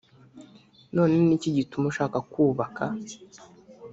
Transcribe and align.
none 0.95 1.15
ni 1.25 1.31
iki 1.37 1.49
gituma 1.57 1.85
ushaka 1.91 2.17
kubaka 2.31 2.85